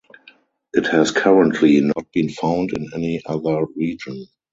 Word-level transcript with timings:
It 0.73 0.87
has 0.87 1.11
currently 1.11 1.79
not 1.79 2.11
been 2.11 2.29
found 2.31 2.71
in 2.75 2.89
any 2.95 3.21
other 3.23 3.67
region. 3.75 4.25